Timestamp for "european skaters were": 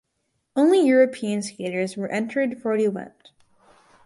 0.87-2.07